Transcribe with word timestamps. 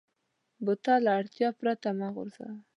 بوتل 0.65 0.99
له 1.05 1.11
اړتیا 1.19 1.49
پرته 1.59 1.87
مه 1.99 2.07
غورځوه. 2.15 2.51